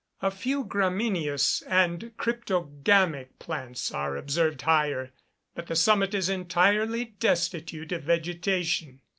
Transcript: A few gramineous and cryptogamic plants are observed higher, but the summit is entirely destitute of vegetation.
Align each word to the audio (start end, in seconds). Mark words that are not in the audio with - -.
A 0.23 0.31
few 0.31 0.63
gramineous 0.65 1.61
and 1.67 2.11
cryptogamic 2.17 3.37
plants 3.37 3.91
are 3.91 4.17
observed 4.17 4.63
higher, 4.63 5.11
but 5.53 5.67
the 5.67 5.75
summit 5.75 6.15
is 6.15 6.27
entirely 6.27 7.05
destitute 7.05 7.91
of 7.91 8.01
vegetation. 8.01 9.01